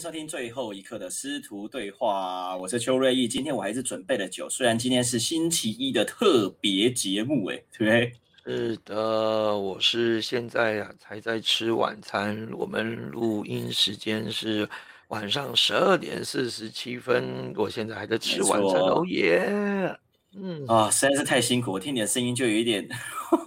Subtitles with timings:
[0.00, 3.26] 收听最后一刻的师徒对话，我是邱瑞义。
[3.26, 8.12] 今天我还是准备了酒，虽然今天是星期一的特别节目，哎，对不对？
[8.44, 14.68] 是的，我是现在啊才在吃晚餐，我们录音时间是
[15.08, 19.98] 晚上十二点四十七分，我现在还在吃晚餐，哦耶！
[20.38, 22.86] 嗯啊，实在是太辛苦，我听你的声音就有一点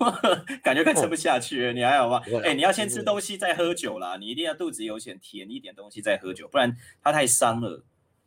[0.64, 1.74] 感觉快撑不下去了。
[1.74, 2.22] 你还好吗？
[2.44, 7.84] 哎，你要先吃东西再喝酒啦，你一定要肚子有点甜一点东西再喝酒，不然它太伤了。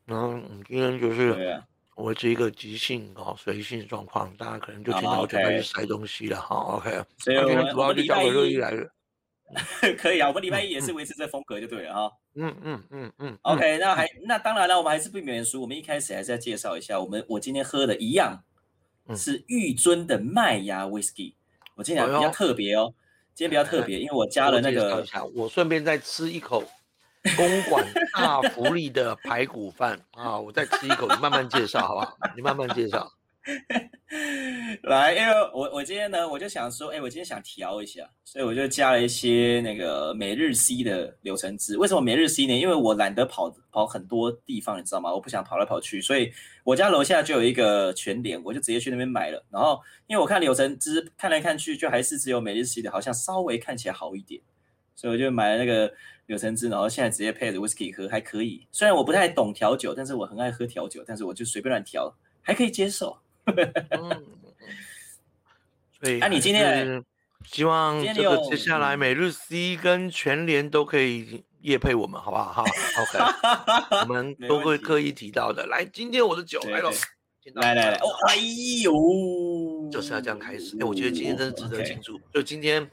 [0.06, 1.62] 嗯，今天就是
[1.94, 6.56] 我是一个急性哦随性状况，大家可能就听到我准备去塞东西了哈。
[6.76, 8.88] OK，所以我们我礼拜一来了，
[9.98, 12.12] 可以啊，我们礼拜一也是维持这风格就对了哈。
[12.34, 13.38] 嗯嗯嗯嗯。
[13.42, 18.42] OK，那还那当然了，我们还是不免俗，我们一开始还是要介绍一下我们我今天喝的一样。
[19.16, 21.34] 是玉尊的麦芽 whisky，
[21.74, 22.94] 我今天比较特别哦，
[23.34, 26.62] 今天比较特别，因为我加了那个，我顺便再吃一口
[27.36, 32.16] 公馆大福利的排骨饭啊，我再吃一口，你慢慢介绍好不好？
[32.36, 33.10] 你慢慢介绍。
[34.82, 41.78] 来，因为我我今天呢，我就想说，哎，我今天想调一下，所以我就加了一些那个每日 C 的柳橙汁。
[41.78, 42.52] 为什么每日 C 呢？
[42.54, 45.10] 因为我懒得跑跑很多地方，你知道吗？
[45.10, 46.30] 我不想跑来跑去，所以
[46.62, 49.42] 我家楼下就有一个全联，我就直接去那边买了。
[49.50, 54.42] 然后，因为我看柳橙汁看来看去，就还是只有每日 C 的，好像稍微看起来好一点，
[54.94, 55.90] 所以我就买了那个
[56.26, 58.66] 柳橙汁，然后现在直接配着 whisky 喝，还可以。
[58.72, 63.16] 虽然我不太懂调酒，但是我很爱喝调酒，但是我就随便乱调，还可以接受。
[63.90, 64.24] 嗯，
[66.00, 67.04] 所以，那你今天
[67.44, 72.52] 希望这个接下来每日 C 跟全联都可以夜配我们，好不好？
[72.52, 73.18] 好，OK，
[74.02, 75.66] 我们都会刻意提到的。
[75.66, 76.90] 来，今天我的酒来了，
[77.54, 78.36] 来来来，哦，哎
[78.82, 80.76] 呦，就是要这样开始。
[80.80, 82.20] 哎，我觉得今天真的值得庆祝。
[82.32, 82.88] 就今天，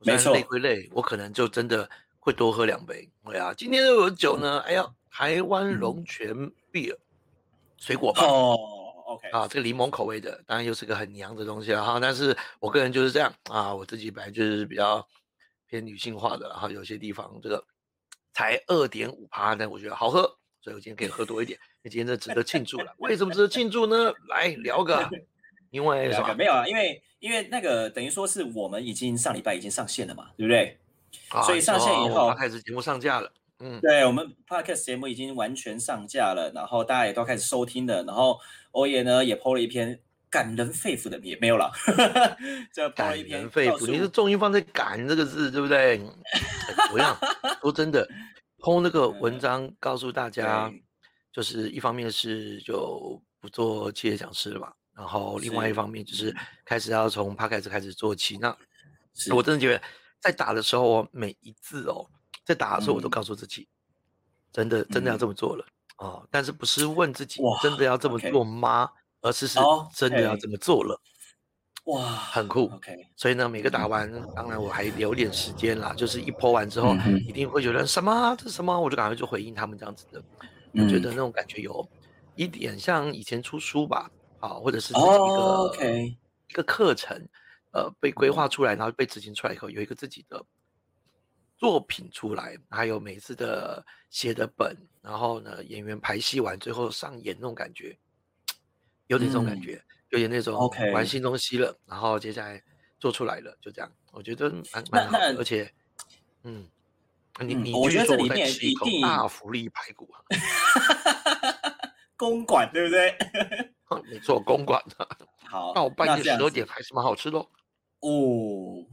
[0.00, 1.88] 没错，累归累，我可能就真的
[2.18, 3.08] 会多喝两杯。
[3.24, 4.58] 对啊，今天的酒呢？
[4.66, 6.96] 哎呀，台湾龙泉 beer
[7.78, 8.26] 水果棒。
[9.06, 11.98] OK 啊，这个柠檬口味的，当然又是个很娘的东西了哈。
[12.00, 15.06] 但是我个人就是这样啊，我自己本来就是比较
[15.68, 17.64] 偏女性化的，然后有些地方这个
[18.32, 20.22] 才二点五趴，但我觉得好喝，
[20.60, 21.58] 所以我今天可以喝多一点。
[21.82, 24.12] 那今天这值得庆祝了，为什么值得庆祝呢？
[24.28, 25.08] 来聊个，
[25.70, 26.34] 因为什么？
[26.34, 30.78] 没有啊，因为因为那个等于说是我们已经上礼拜已经上线了嘛，对不对？
[31.44, 33.30] 所以上线以后开始节目上架了。
[33.64, 38.38] 嗯，对我们 podcast 节目已经完全上架了，然后大家也都开始收听了，然后
[38.72, 39.98] 欧爷呢也 po 了一篇
[40.28, 41.72] 感人肺腑的，也没有了，
[42.70, 45.98] 这 po 了一篇肺腑，你是重音放在“感”这个字，对不对？
[46.92, 47.16] 我想
[47.62, 48.06] 说真的
[48.58, 50.70] ，po 那个 文章告诉大家，
[51.32, 56.34] 就是一方面是就不做企业讲师了嘛，然后另外一方面就是
[56.66, 58.36] 开始要从 podcast 开始做起。
[58.36, 58.54] 那
[59.32, 59.80] 我真的觉得
[60.20, 62.04] 在打的时候，我每一字哦。
[62.44, 63.66] 在打的时候，我都告诉自己，
[64.52, 65.64] 真的真的要这么做了
[65.96, 66.26] 哦。
[66.30, 68.90] 但是不是问自己真的要这么做吗？
[69.22, 69.58] 而是是
[69.94, 71.00] 真的要这么做了。
[71.84, 72.70] 哇，很酷。
[72.74, 76.94] OK，所以呢，每个打完，当然我还留点时间啦，就是一泼完之后，
[77.26, 80.22] 一定会觉得什么这是什么，我就赶快就回应他们这样子的。
[80.72, 81.86] 我觉得那种感觉有
[82.36, 84.10] 一点像以前出书吧，
[84.40, 86.16] 啊，或者是自己一个
[86.48, 87.28] 一个课程，
[87.72, 90.44] 呃，被规划出来，然后被执行出来以后，有一个自己的。
[91.56, 97.96] 作品出来，还有每次的写的本，然后呢，演员排戏完最后上演那种感觉，
[99.06, 101.76] 有点这种感觉，有点那种玩新东西了。
[101.86, 102.62] 然后接下来
[102.98, 105.18] 做出来了，就这样，我觉得蛮蛮好。
[105.38, 105.72] 而且，
[106.42, 106.66] 嗯，
[107.40, 110.20] 你你我觉得这里面一定大福利排骨啊，
[112.16, 113.16] 公馆对不对？
[114.10, 115.08] 没错，公馆的。
[115.46, 117.38] 好，到半夜十二点还是蛮好吃的。
[117.38, 117.48] 哦，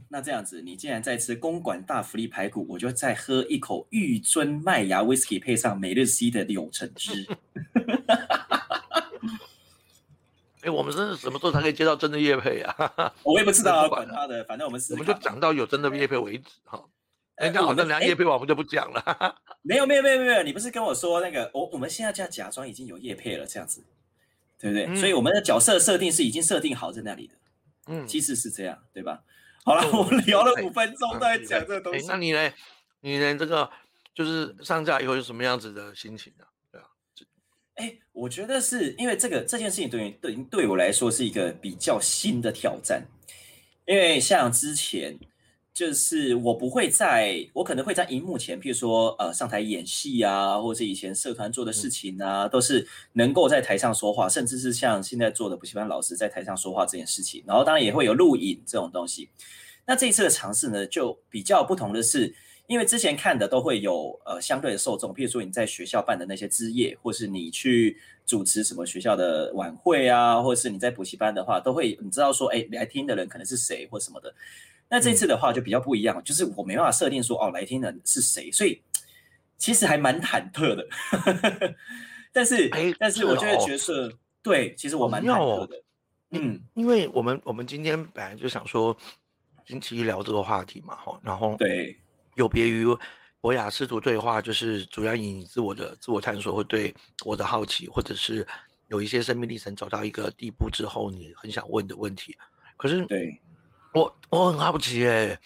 [0.08, 7.26] 那这样子，你既然在吃公馆大福利排骨，我就再喝一口玉尊麦芽 whisky，配上每日 C 的柳橙汁。
[10.62, 13.12] 哎，我们是什么时候才可以接到真的叶配啊？
[13.24, 16.80] 我也不知道啊，管他的，反正我们我们就讲到有真的叶配为止哈。
[17.34, 19.34] 哎，那好像人家叶配完，我们就不讲了。
[19.62, 23.82] 没有，没有，没有，没有，你不是跟我说那个，我我们现在就要假装已经有叶配了，这样子，
[24.60, 24.94] 对不对？
[24.94, 27.34] 所以我们的角色设定是已经设定好在那里的。
[27.86, 29.22] 嗯，其实是这样，对吧？
[29.64, 32.06] 好了，我们聊了五分钟在讲这个东西。
[32.06, 32.52] 那你呢？
[33.00, 33.36] 你呢？
[33.36, 33.70] 这个
[34.14, 36.44] 就是上架以后有什么样子的心情呢？
[36.70, 36.86] 对啊，
[37.74, 43.06] 哎，我觉得是因为这个这件事情对对对我来说是一个比较新的挑战，
[43.86, 45.18] 因为像之前。
[45.74, 57.42] 就是我不会在，我可能会在荧幕前，譬如说，呃，上台演戏啊，或者以前社团做的事情啊，都是能够在台上说话，甚至是像现在做的补习班老师在台上说话这件事情。
[57.46, 59.30] 然后当然也会有录影这种东西。
[59.86, 62.34] 那这一次的尝试呢，就比较不同的是，
[62.66, 74.34] 因因为之前看的都会有呃相对的受众，譬如说你在学校办的那些之夜，或是你去主持什么学校的晚会啊，或者是你在补习班的话，都会你知道说，哎，来听的人可能是谁或什么的。
[74.92, 78.78] 那这次的话就比较不一样，就是我没办法设定说哦来听人是谁，所以
[79.56, 80.86] 其实还蛮忐忑的。
[82.30, 82.68] 但是，
[82.98, 84.12] 但是我觉得角色
[84.42, 85.82] 对，其实我蛮忐忑的。
[86.32, 88.94] 嗯，因为我们我们今天本来就想说
[89.66, 91.98] 星期一聊这个话题嘛，哈，然后对，
[92.34, 92.84] 有别于
[93.40, 98.46] 博雅师徒对话，就是主要以自我的自我探索，或对我的好奇，或者是
[98.88, 102.36] 有一些生命历程走到一个地步之后，你很想问的问题。
[102.76, 103.40] 可是，对
[103.94, 105.38] 我我很好奇哎，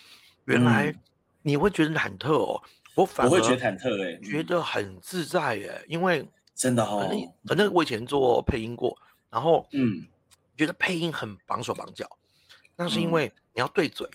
[0.44, 0.94] 原来
[1.42, 2.62] 你会觉得忐忑哦，
[2.94, 7.08] 我反而会觉得忐忑哎，觉得很自在哎，因为真的哦，
[7.44, 8.96] 反正我以前做配音过，
[9.30, 10.06] 然后嗯。
[10.58, 12.08] 觉得配音很绑手绑脚，
[12.76, 14.08] 那是因为你要对嘴，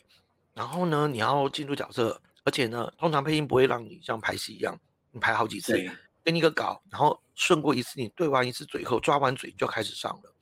[0.55, 4.75] 然后呢，你要进入角色，而且呢，通常配音不会让你像拍戏一样，
[5.11, 5.77] 你拍好几次，
[6.23, 10.33] 给你一个稿，然后顺过一次，你对完一次嘴后，抓完嘴就开始上了。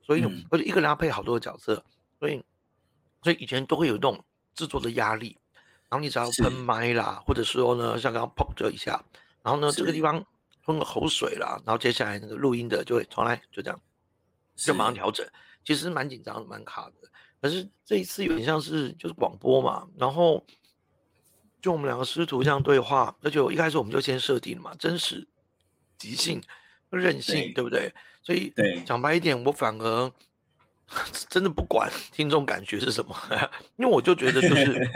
[0.00, 0.22] 所以，
[0.52, 1.84] 而且一个人要配好多个角色，
[2.20, 2.40] 所以，
[3.22, 4.24] 所以以前都会有这种
[4.54, 5.36] 制作的压力。
[5.88, 9.04] 然后你只要喷麦啦，或者说呢，像刚刚砰这一下，
[9.42, 10.24] 然后呢，这个地方
[10.64, 13.80] 喷个口水啦，然后接下来那个录音的就会重来，就这样。
[14.54, 15.26] 就马上调整，
[15.64, 17.10] 其实蛮紧张的，蛮卡的。
[17.40, 20.44] 可是这一次有点像是就是广播嘛，然后
[21.62, 25.26] 就我们两个师徒这样对话，那就一开始我们就先设定了嘛，真实、
[25.98, 26.40] 即兴、
[26.90, 27.92] 任性，对不对？
[28.22, 28.52] 所以
[28.84, 30.12] 讲白一点，我反而
[31.28, 33.16] 真的不管听众感觉是什么，
[33.76, 34.88] 因为我就觉得就是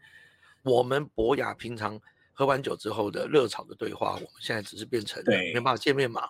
[0.62, 1.98] 我们博雅平常
[2.32, 6.28] 喝完酒之后的热炒的对话，我们现在只是变成没办法见面嘛，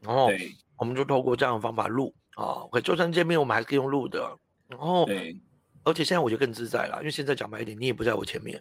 [0.00, 0.30] 然后
[0.76, 2.14] 我们就透过这样的方法录。
[2.34, 4.36] 啊，可就算见面，我们还可以用录的。
[4.66, 5.38] 然后，对，
[5.84, 8.60] 而且现在我就更自在了，因为现在讲白一点，你也不在我前面。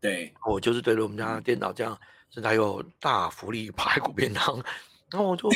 [0.00, 1.98] 对，我就是对着我们家电脑这样，
[2.30, 4.56] 甚至还有大福利 排骨便当，
[5.10, 5.50] 然后我就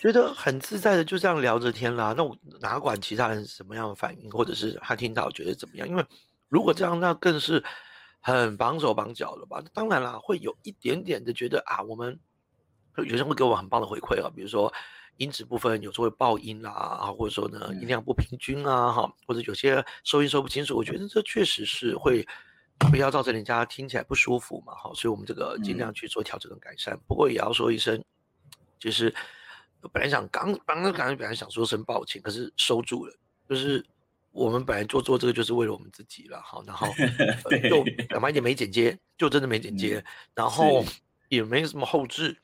[0.00, 2.14] 觉得很自在的就这样聊着天啦。
[2.16, 5.86] 那我哪管其他人什么样的反应，或者是他听到觉得怎么样？
[5.86, 6.04] 因为
[6.48, 7.62] 如果这样，那更是
[8.20, 9.62] 很绑手绑脚了吧？
[9.74, 12.18] 当然啦，会有一点点的觉得啊，我们
[12.96, 14.72] 有些人会给我很棒的回馈啊，比如说。
[15.16, 22.26] 音质部分有时候会爆音啦，啊，或者说呢音量不平均啊，哈，或者有些收音收不清楚，我觉得这确实是会
[22.78, 26.98] 不要造成人家听起来不舒服嘛，哈，所以我们这个尽量去做调整跟改善。
[27.06, 28.02] 不过也要说一声，
[28.78, 29.14] 就是
[29.88, 33.14] 本来想刚刚刚刚本来想说声抱歉，可是收住了，
[33.48, 33.84] 就是
[34.32, 36.86] 我们本来做做这个就是为了我们自己了，好，然后
[37.68, 40.04] 就讲白一点没剪接，就真的没剪接，
[40.34, 40.84] 然后
[41.28, 42.36] 也没什么后置，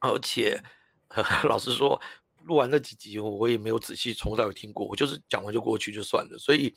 [0.00, 0.62] 而且。
[1.44, 2.00] 老实说，
[2.42, 6.36] 录完那几集，我也没有仔细从头听过，我就是讲完就过去就算了。
[6.36, 6.74] 所以，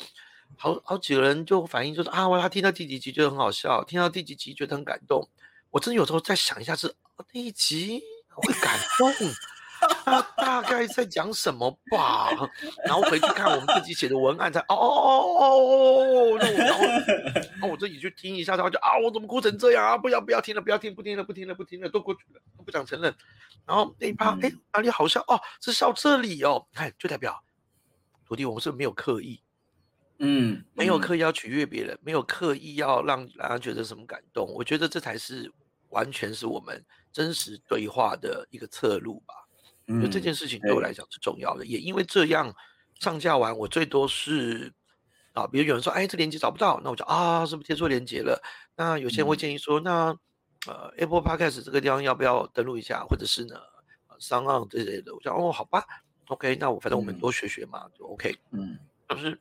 [0.55, 5.27] 好好几个人就反映就是啊，我他听到第几集觉得很好笑，听到第几集觉得很感动。
[5.71, 6.93] 我真的有时候在想一下，是
[7.31, 9.11] 第一集会感动。
[10.07, 12.29] 他大概在讲什么吧？
[12.85, 19.97] 然后回去看我们自己写的文案，才哦哦哦哦，然后然后我自己去听一下，然后就啊，我怎么哭成这样啊？
[19.97, 23.13] 不要不要听了，不要听，不听了，不听了，不听了，都过去了，不想承认。
[23.65, 25.37] 然后那一趴，哎，哪里好笑哦？
[25.61, 27.43] 是笑这里哦，看就代表
[28.25, 29.41] 徒弟，我们是没有刻意，
[30.19, 34.47] 嗯，没有刻意要取悦别人，没有刻意要让让人觉得什么感动。
[34.53, 35.51] 我觉得这才是
[35.89, 36.81] 完全是我们
[37.11, 39.33] 真实对话的一个侧路吧。
[40.01, 42.53] 就这件事情对我来讲是重要的，也因为这样
[42.99, 44.73] 上架完，我最多是
[45.31, 48.41] 啊，比如有人说，哎，这链接找不到，那我就啊，是不是贴错链接了？
[48.75, 50.07] 那有些人会建议说，那
[50.67, 53.55] 呃，Apple Podcast 这个地方要不要登录一下，或者是呢，
[54.19, 55.15] 商岸这类的？
[55.15, 55.85] 我讲哦，好吧
[56.27, 58.35] ，OK，那我反正我们多学学嘛，就 OK。
[58.51, 58.77] 嗯，
[59.07, 59.39] 就是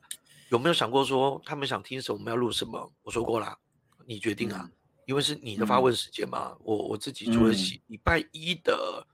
[0.50, 2.92] 有没有想过说他们想听什么，我们要录什么？
[3.02, 3.58] 我说过啦，
[4.06, 4.70] 你决定啊，
[5.06, 6.56] 因为是你的发问时间嘛。
[6.60, 7.52] 我我自己除了
[7.88, 9.04] 礼拜一的。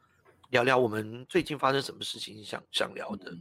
[0.52, 3.34] 聊聊我们最近发生什么事情，想想聊的。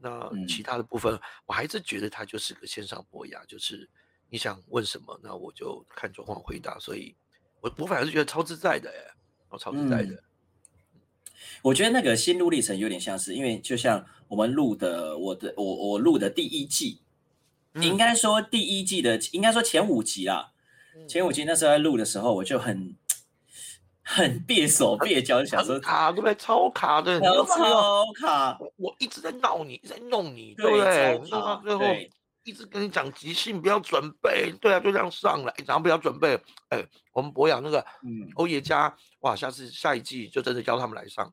[0.00, 3.88] 那其他的部分，我还是觉得它就是个线上博雅，就是
[4.28, 6.76] 你想问什么，那我就看状况回答。
[6.80, 7.14] 所以，
[7.60, 9.14] 我我反而是觉得超自在的，哎，
[9.48, 10.20] 我超自在的。
[11.62, 17.00] 我觉得那个心路历程有点像是，因为就像我们录的，我的我我录的第一季，
[17.74, 20.50] 应该说第一季的，应该说前五集啊，
[21.08, 22.96] 前五集那时候在录的时候，我就很。
[24.08, 26.34] 很别手别脚，想说卡对不对？
[26.36, 28.56] 超卡的，超卡！
[28.76, 31.18] 我一直在闹你，在弄你，对不对？
[31.28, 31.84] 弄到最后，
[32.44, 36.40] 一直跟你讲即兴，不要准备，对啊，就这样上来，然后不要准备。
[36.68, 36.80] 哎，
[37.12, 37.84] 我们博雅那个
[38.36, 41.28] 欧爷家，哇，下次下一季就真的叫他们来上。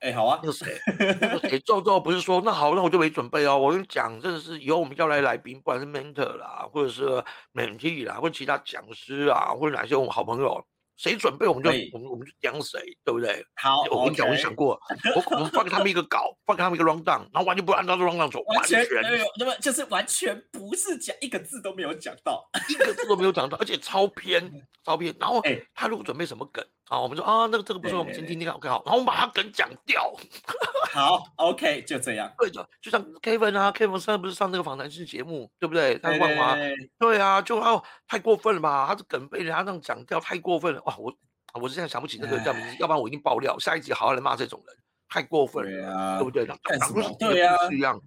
[0.00, 0.76] 哎，好啊，那个谁，
[1.20, 3.56] 那个谁，赵赵不是说那好，那我就没准备哦。
[3.56, 7.22] 我跟你讲，真的是以后我们要来来宾，不管是 mentor 啦，或者是
[7.54, 10.66] mentee 啦，或者其他讲师啊，或者哪些我们好朋友。
[11.00, 13.42] 谁准备我们就我们我们就讲谁，对不对？
[13.54, 14.78] 好，我跟你讲，我想过，
[15.16, 24.52] 我我们放给他们一个稿，放给他们一个 round down，然后完全不按照 round down 走，完全没有，那么就是完全不是讲一个字都没有讲到， 一个字都没有讲到，而且超偏
[24.84, 25.14] 超偏。
[25.18, 25.40] 然后
[25.74, 30.12] 他如果准备什么梗啊，我们说啊，那个这个不错，我们先听听看，OK 好，然后我们把他梗讲掉。
[30.92, 32.30] 好，OK，就这样。
[32.36, 35.96] 对的，就像 Kevin 啊，Kevin 现在不是上那个访谈式节目，对不对？
[35.98, 36.56] 他万华，
[36.98, 38.86] 对啊，就哦太过分了吧？
[38.88, 40.96] 他的梗被人家这样讲掉，太过分了哇！
[40.98, 41.14] 我。
[41.54, 43.58] 我是现在想不起那个叫名字，要不然我一定爆料。
[43.58, 44.76] 下一集好好来骂这种人，
[45.08, 46.46] 太过分了，对不对？
[46.46, 46.56] 讲
[46.92, 48.00] 不是对啊，是一样。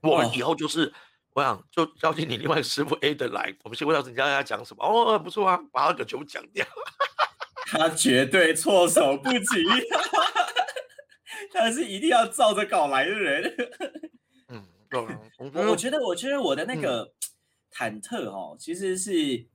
[0.00, 0.90] 我们以后就是，
[1.34, 4.82] 我想就邀请你另外师傅 A 的来，我们先问到人家要讲什么。
[4.82, 6.64] 哦，不错啊，把他的全部讲掉。
[7.70, 9.64] 他绝对措手不及，
[11.52, 13.54] 他是一定要照着稿来的人。
[14.48, 17.12] 嗯，我觉得，我觉得我的那个
[17.72, 19.46] 忐忑哦，其实是。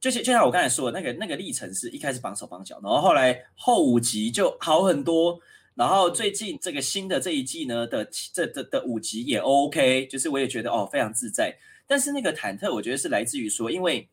[0.00, 5.38] 就是就像我刚才说的，那个那个历程是一开始绑手绑脚，然后后来后五集就好很多，
[5.74, 11.54] 然后最近这个新的这一季呢的这的的五集也 OK，就是我也觉得哦非常自在。
[11.86, 14.08] 但是那个忐忑，我觉得是来自于说，因为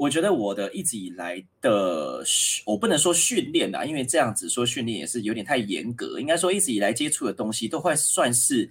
[0.00, 2.24] 我觉得我的一直以来的
[2.64, 6.18] 我不能说训练啊，因为这样子说训练也是有点太严格。
[6.18, 8.70] 应该说一直以来接触的东西都会算是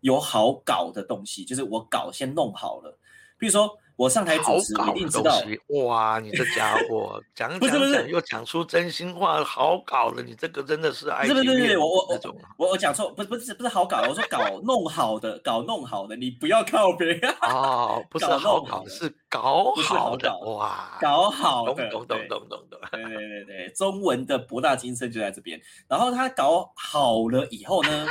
[0.00, 2.98] 有好搞的东西，就是我搞先弄好了，
[3.38, 3.76] 比如说。
[4.00, 5.42] 我上台主持一定知道
[5.84, 6.18] 哇！
[6.20, 10.22] 你这家伙讲 讲讲又讲出真心话，好搞的！
[10.22, 25.60] 你这个真的是爱情不是不是我我我我我讲错，不是不是不是好搞，我说搞 弄好的，搞弄好的，你不要靠别人哦，不是好搞，是搞好的哇，搞好的，懂懂懂懂懂对对对，中文的博大精深就在这边。
[25.86, 28.06] 然后他搞好了以后呢，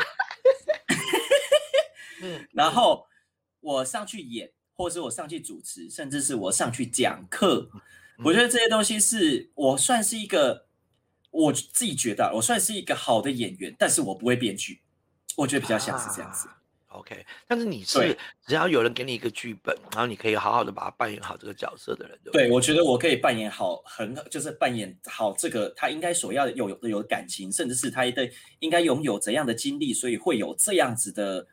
[2.54, 3.08] 然后
[3.60, 4.52] 我上去演。
[4.80, 7.70] 或是我上去主持，甚至是我上去讲课，
[8.24, 10.68] 我觉得这些东西是我算是一个，
[11.32, 14.80] 我自己觉得我算是一个好的演员，但是我不会编剧，
[15.36, 16.48] 我觉得比较像是这样子。
[16.88, 18.18] OK，但是你是
[18.48, 31.46] 只要有人给你一个剧本，然后你可以好好的把它扮演好这个角色的人，对对，我觉得我可以扮演好，很就是扮演好这个他应该所要有有有感情，甚至是他的应该拥有怎样的经历，所以会有这样子的。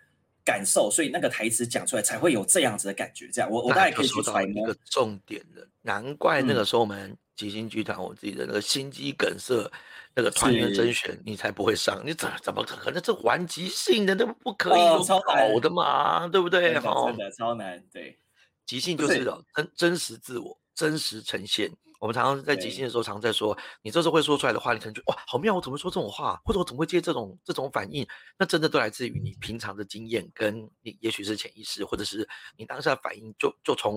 [0.46, 3.28] 感受，所以那个台词讲出来才会有这样子的感觉。
[3.32, 4.62] 这样，我我大概可以去揣摩。
[4.62, 9.68] 一个重点的，难怪那个时候我们吉星剧团，我自己的那个心肌梗塞
[10.14, 12.00] 那个团员甄选，你才不会上。
[12.06, 13.02] 你怎怎么可能？
[13.02, 16.28] 这玩即兴的，那不可以有好的嘛？
[16.28, 16.72] 对不对？
[16.72, 16.82] 真
[17.16, 17.82] 的超难。
[17.92, 18.16] 对，
[18.64, 21.68] 即兴就是真真实自我，真实呈现。
[22.06, 25.56] 我们常常在即兴的时候，常在说，你这时候会说出来的话，你可能觉得哇，好妙！
[25.56, 28.06] 我怎么说这种话，或者我怎么会接这种这种反应？
[28.38, 33.96] 那真的都来自于你平常的经验，跟你也许是潜意识，或者是你当下反应，就就从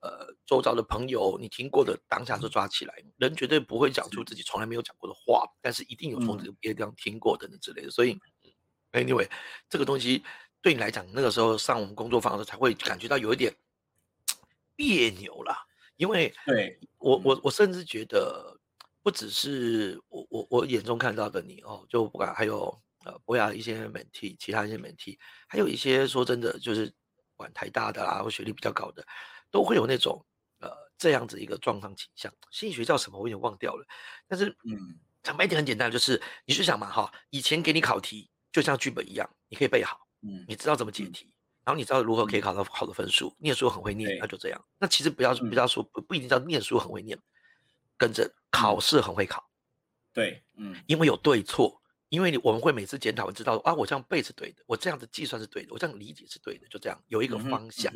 [0.00, 2.94] 呃周遭的朋友你听过的当下就抓起来。
[3.16, 7.90] 人绝对不会讲出自己从来没有讲过的话，但是一定有从这个别的地方听过等等之类的。
[7.90, 8.20] 所以
[8.92, 9.26] ，anyway，
[9.70, 10.22] 这个东西
[10.60, 13.56] 对你来讲，那个时候上我们工作坊的时候，才会感觉到有一点
[14.76, 15.65] 别扭了。
[15.96, 18.58] 因为对我我我甚至觉得
[19.02, 26.92] 不只是我我我眼中看到的你哦，就不管还有呃博雅一些媒体，其他一些媒体，还有一些说真的就是
[27.36, 29.06] 管台大的啦或学历比较高的，
[29.50, 30.24] 都会有那种
[30.60, 32.32] 呃这样子一个状况倾向。
[32.50, 33.86] 心理学叫什么我有点忘掉了，
[34.26, 41.32] 但是嗯讲白一点很简单，就是你去想嘛哈，以前给你考题就像剧本一样，你可以背好，嗯，你知道怎么解题。
[41.66, 44.64] 然后你知道如何可以考到好的分数，念书很会念，那就这样。
[44.78, 47.18] 那其实不要不要说不不一定叫念书很会念，
[47.98, 49.44] 跟着考试很会考。
[50.12, 57.92] 对，嗯，因为有对错，因为我们会每次检讨，知道啊，我这样背是对的，我这样子计算是对的，我这样理解是对的，就这样有一个方向。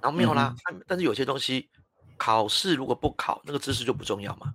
[0.00, 0.54] 然后没有啦，
[0.86, 1.68] 但是有些东西
[2.16, 4.54] 考试如果不考，那个知识就不重要嘛？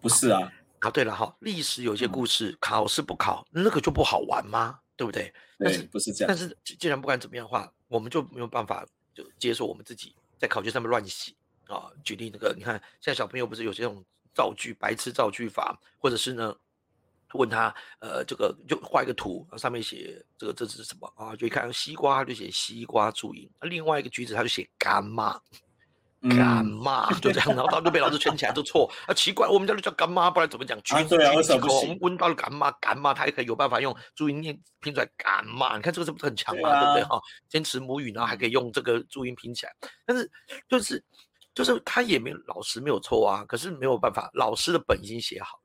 [0.00, 0.52] 不是啊。
[0.80, 4.80] 啊，对了哈，历史有些故事考试不考，那个就不好玩吗？
[5.00, 5.32] 对不对？
[5.58, 6.28] 但是不是这样？
[6.28, 11.32] 但是既然不管怎么样的话，我们就没有办法就接受我们自己在考卷上面乱写
[11.68, 11.90] 啊。
[12.04, 14.04] 举例那个，你看现在小朋友不是有这种
[14.34, 16.54] 造句白痴造句法，或者是呢
[17.32, 21.34] 问他呃这个就画一个图，上面写这个这是什么啊？
[21.34, 25.40] 就一看西瓜他就写西瓜注音，另外一个橘子他就写干妈。
[26.28, 29.14] 干妈就这样，然后他就被老师圈起来，就错啊！
[29.14, 30.78] 奇怪，我们家就叫干妈，不然怎么讲？
[30.82, 31.16] 橘子
[31.62, 35.76] 红温到了干妈，干妈他也可以有办法用注音念拼出来干妈。
[35.76, 36.68] 你看这个是不是很强嘛？
[36.78, 37.18] 对不对哈？
[37.48, 39.72] 坚持母语，然后还可以用这个注音拼起来。
[40.04, 40.30] 但是
[40.68, 41.02] 就是
[41.54, 45.60] 就是他也没老师没有错啊，可是没有办法，老师的本已经写好，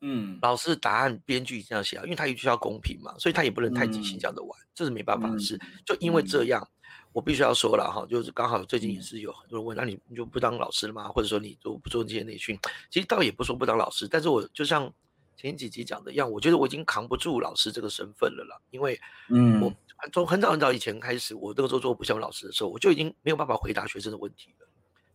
[0.00, 5.60] 嗯，老师答案编剧这样写啊，因为他必须要公平嘛，所以他也不能太即兴这样的玩，这是没办法的事。
[5.84, 6.66] 就因为这样，
[7.12, 11.08] 我必须要说了哈，就是刚好最近也是有很多人问，那你你就不当老师了吗？
[11.08, 12.58] 或者说你就不做这些内训？
[12.88, 14.92] 其实倒也不说不当老师，但是我就像
[15.36, 19.72] 前几集讲的一样，我觉得我已经扛不住老师这个身份了啦，因为嗯，我
[20.12, 24.66] 从很早很早以前开始，我那个时候做补习老师的时候，我就已经没有办法回答学生的问题了。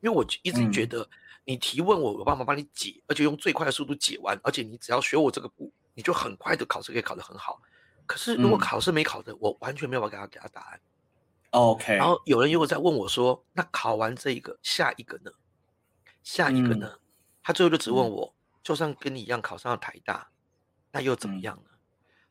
[0.01, 1.07] 因为我一直觉得，
[1.45, 7.59] 你提问我有办法帮你解，而且用最快的速度解完，而且你只要学我这个步，你就很快的考试可以考得很好。
[8.05, 10.79] 可是如果考试没考的，我完全没有办法给他给他答案。
[11.55, 11.95] OK。
[11.95, 15.31] 然后有人又在问我说：“那考完这一个，下一个呢？
[16.23, 16.91] 下一个呢？”
[17.41, 20.27] 他最后就只问我：“就算跟你一样考上了台大，
[20.91, 21.69] 那又怎么样呢？”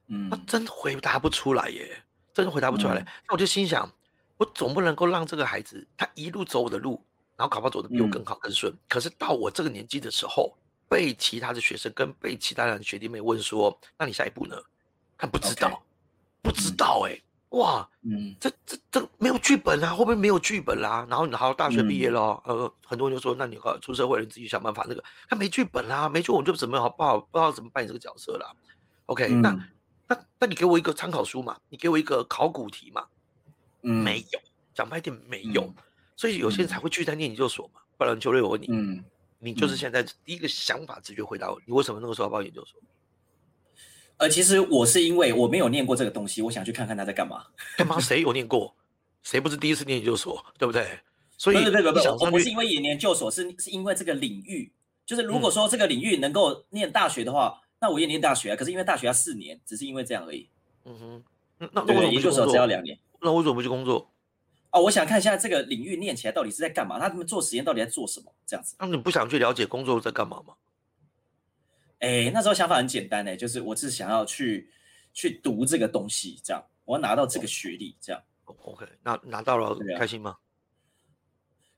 [0.08, 2.02] 嗯，他真回答不出来耶，
[2.32, 2.94] 真的回答不出来。
[3.26, 3.90] 那我就心想，
[4.36, 7.04] 我总不能够让这个孩子他一路走我的路。
[7.36, 10.56] 然后考不好走的比我更好更顺，可是到我这个年纪的时候，
[10.88, 14.56] 被其他的学生跟被其他的学弟妹问说：“那你下一步呢？”
[15.18, 15.82] 他不知道，
[16.40, 17.20] 不知道哎，
[17.54, 21.06] 哇，嗯，这这这没有剧本啊，会不会没有剧本啦？
[21.08, 28.52] 然后你好大学毕业了，呃，很多人就说：“那你出社会了，你自己想办法。”那个他没剧本啦，没剧本我就怎么好不好不知道怎么扮演这个角色啦。
[29.06, 29.50] OK，那
[30.08, 33.06] 那那你给我一个参考书嘛，你给我一个考古题嘛，
[33.82, 34.40] 嗯没有，
[34.74, 35.72] 讲白点没有。
[36.16, 39.04] 所以有些人才会去在念研究所嘛，不然邱瑞我问你，嗯，
[39.38, 42.80] 你就是现在第一个想法直觉回答我，你为什么那个时候要报研究所？
[44.18, 47.44] 呃，其实我是因为我没有念过这个东西，我想去看看他在干嘛。
[47.76, 47.98] 干嘛？
[47.98, 48.74] 谁有念过？
[49.22, 50.44] 谁不是第一次念研究所？
[50.58, 50.86] 对不对？
[51.36, 54.70] 所以不不不，我不是因为研究所，是是因为这个领域，
[55.04, 58.56] 就是如果说这个领域能够念大学的话，那我也念大学啊。
[58.56, 60.48] 可是因为大学要四年，只是因为这样而已。
[60.84, 64.10] 嗯哼，那那我研究所只要两年，那为什么不去工作？
[64.70, 67.00] 哦，我想看一下这个领域念起来到底是在干嘛？
[67.00, 68.32] 他们做实验到底在做什么？
[68.46, 68.76] 这样子。
[68.78, 70.54] 那你不想去了解工作在干嘛吗？
[72.04, 74.70] 哎，那时候想法很简单哎，就是我是想要去
[75.14, 78.22] 去读这个东西，这样我要拿到这个学历，这样。
[78.44, 80.36] OK，那拿到了开心吗？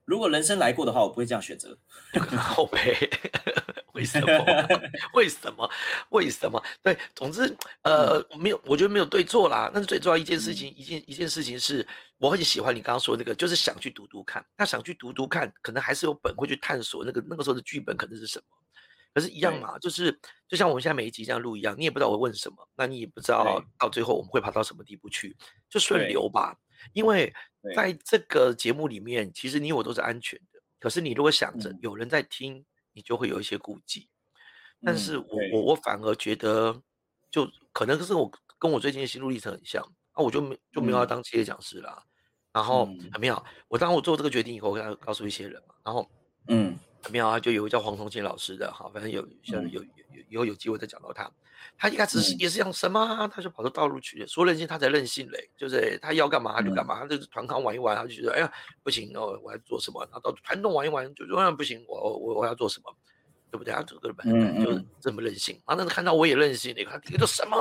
[0.05, 1.77] 如果人生来过的话，我不会这样选择。
[2.37, 3.09] 好呗。
[3.93, 4.27] 为什么？
[5.15, 5.71] 为什么？
[6.11, 6.63] 为什么？
[6.83, 9.71] 对，总之，呃，没有，我觉得没有对错啦。
[9.73, 11.87] 但是最重要一件事情，一件一件事情是，
[12.19, 14.45] 我很喜欢你刚刚说那个，就是想去读读看。
[14.57, 18.45] 那想去读读看，可能还是有本会去探索那个那个时候的剧本可能是什么。
[19.17, 20.13] 可是，一样嘛，就是
[20.47, 25.35] 就像我们现在每一集这样录一样，你也不知道我问什么，那你也不知道到最后我们会跑到什么地步去，
[25.71, 26.55] 就顺流吧。
[26.93, 27.33] 因为
[27.75, 30.61] 在这个节目里面，其实你我都是安全的。
[30.79, 32.63] 可是你如果想着有人在听。
[32.97, 34.09] 你就会有一些顾忌，
[34.83, 36.81] 但是我我我反而觉得，
[37.31, 42.03] 就可能是我跟我最近的心路历程很像啊，我就没就没有要当企业讲师了，
[42.55, 46.11] 然后很妙，我当我做这个决定以后，我要告诉一些人嘛，然后
[46.49, 49.89] 嗯，很妙啊，就有一个叫黄崇庆老师的哈，反正有像有有
[50.29, 51.31] 以后有机会再讲到他，
[51.79, 62.93] 他一开始是也是讲什么，他就跑到道路去，说任性他才任性嘞，就是他要干嘛他就干嘛，他就是团康玩一玩，他就觉得哎呀不行哦，我要做什么，然后到团动玩一玩，就永远不行，我我我要做什么，
[63.51, 63.73] 对不对？
[63.73, 67.57] 他这个人就是这么任性，然后那看到我也任性，你看你说什么，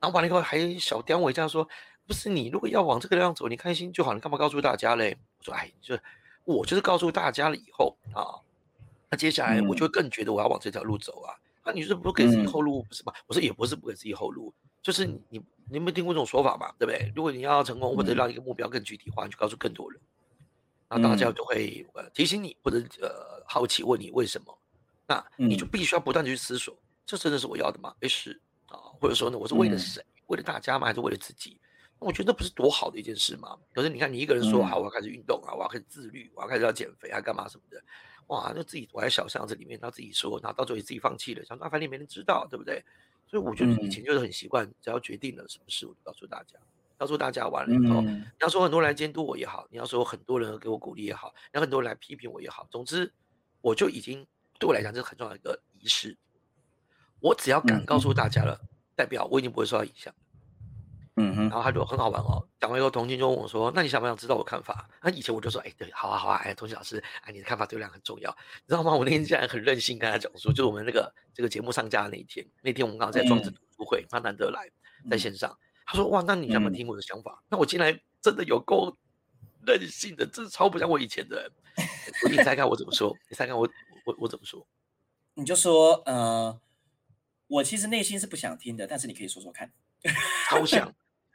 [0.00, 1.68] 然后完了以后还小刁我一下说，
[2.06, 5.16] 不是你如果要往这个样走，你开心就好，你干嘛告诉大家嘞？
[5.38, 5.96] 我说哎，就
[6.44, 8.38] 我就是告诉大家了以后啊，
[9.10, 11.34] 那接下来我就更觉得我要往这条路走啊。
[11.64, 13.12] 那你是不给自己后路不是吗？
[13.26, 14.52] 我说也不是不给自己后路，
[14.82, 17.10] 就是你你你没有听过这种说法嘛，对不对？
[17.16, 19.98] 如果你要成功或者让一个目标更具体化，你就告诉更多人，
[20.90, 24.58] 那大家就会呃提醒你或者呃好奇问你为什么，
[25.06, 26.76] 那你就必须要不断的去思索，
[27.06, 27.94] 这真的是我要的吗？
[28.00, 30.04] 诶是啊，或者说呢，我是为了谁？
[30.26, 30.86] 为了大家吗？
[30.86, 31.58] 还是为了自己？
[32.04, 33.58] 我觉得不是多好的一件事吗？
[33.72, 37.82] 可是你看你一个人说好，我要开始运动啊，我要开始自律，我要开始要减肥啊，干嘛什么的。
[38.28, 42.84] 哇，那自己躲在小巷子里面，他自己说，然后到最后自己放弃了，想说反正没人知道，对不对？
[43.26, 46.58] 所以我觉得以前就是很习惯，只要决定了什么事，我就告诉大家，
[46.96, 53.12] 告诉大家完了以后，你要说很多人来监督我也好，你要说很多人给我鼓励也好，要很多人来批评我也好，总之
[53.60, 54.26] 我就已经
[54.58, 56.16] 对我来讲这是很重要的一个仪式。
[57.20, 58.60] 我只要敢告诉大家了，
[58.94, 60.14] 代表我已经不会受到影响。
[61.16, 62.44] 嗯哼，然后他就很好玩哦。
[62.58, 68.30] 讲完以后，童心就问我说：“那你想不想知道我看法？”那以前我就说：“哎，对，好啊，好啊。”哎，童心老师，哎，你的看法对我俩很重要，
[68.66, 68.92] 你知道吗？
[68.92, 74.68] 我那天竟然很任性跟他讲说，就是我们那个这个节目上架的那一天，那天我们刚好在庄子读书会，他难得来
[75.08, 78.96] 在线上，他说：“哇，那你想不想听我的想法？”那我竟然真的有够
[79.64, 81.48] 任性的，真是超不像我以前的。
[82.28, 83.16] 你猜看我怎么说？
[83.28, 83.68] 你猜看我
[84.04, 84.66] 我我怎么说？
[85.34, 86.60] 你就说：“呃，
[87.46, 89.70] 我其实内心是不想听的，但是你可以说说看。”
[90.50, 90.64] 超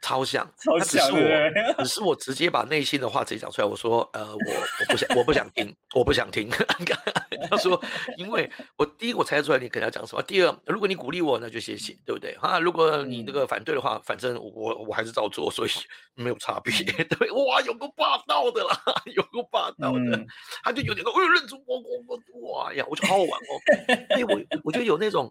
[0.00, 3.68] 超像，他只是我，只是我直接把内心的话直接讲出来。
[3.68, 6.48] 我说，呃，我我不想，我不想听，我不想听。
[7.50, 7.80] 他说，
[8.16, 12.36] 因为我第一我猜出来你可能要讲什么，第二如果你鼓励我那就谢谢，对不对？
[12.38, 15.70] 哈，如果你这个反对的话，反正我我还是照做，所以
[16.14, 16.72] 没有差别。
[17.04, 18.82] 对，哇，有个霸道的啦，
[19.14, 20.26] 有个霸道的，
[20.62, 23.60] 他就有点说，哎，认出我我我哇呀，我就好好玩哦。
[24.08, 25.30] 哎，我我觉得有那种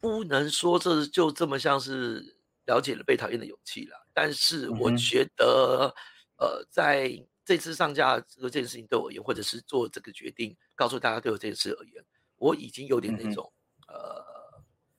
[0.00, 2.36] 不能说这就这么像是
[2.66, 5.94] 了解了被讨厌的勇气了，但是我觉得
[6.38, 7.24] 呃在。
[7.44, 12.04] 这次上架这个这件事情对我而言，或者是做这个决定，告诉大家对我这件事而言，
[12.36, 13.52] 我已经有点那种，
[13.88, 14.24] 呃，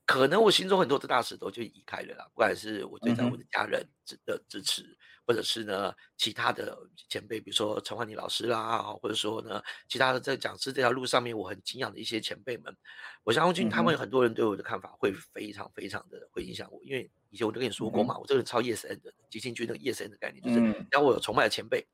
[0.05, 2.25] 可能我心中很多的大石头就移开了啦。
[2.33, 3.87] 不管是我对待我的家人
[4.25, 4.83] 的支持，
[5.25, 6.77] 或者是呢其他的
[7.09, 12.75] 前辈，比如说陈焕妮老师啦，或者说呢其他的在讲师这条路上面我很敬仰的一些前辈们，
[13.23, 21.85] 我相信他们很多人对我的看法会非常非常的会影响我，因为以前我都跟你说过嘛，我这个人超 yes and 的，即兴剧那个 yes and 的概念，就是只要我有崇拜的前辈。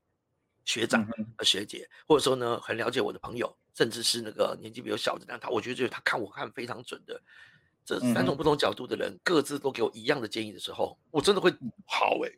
[0.65, 1.03] 学长
[1.35, 7.19] 和学姐，或者说呢，很了解我的朋友，甚至是那个年纪比较小的，但他我觉得就是他看我看非常准的，
[7.83, 11.51] 这三种不同角度的人，各自都给我一样的建议的时候，我真的会
[11.87, 12.29] 好哎，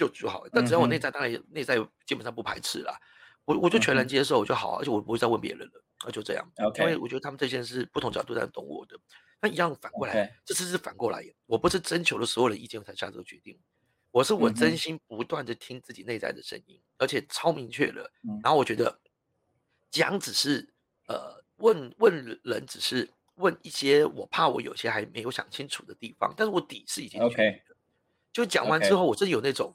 [0.00, 0.46] 就就好。
[0.50, 2.98] 但只要我内在当然内在基本上不排斥啦，
[3.44, 6.52] 我我就全然接受就好，而且我不会再问别人了，那就这样。
[6.78, 8.98] 因为我觉得他们这些是不同角度在懂我的，
[9.42, 13.58] 那一样反过来，这次是反过来，我不是征求了所有的意见才下这个决定。
[14.10, 18.10] 我是我真心不断的听自己内在的声音，而且超明确了。
[18.42, 18.98] 然后我觉得
[19.90, 20.72] 讲只是
[21.06, 27.76] 呃问问人，只是问一些我怕我有些还没有想清楚的地方，但是我底是已经 OK 的。
[28.32, 29.74] 就讲完之后，我真的有那种，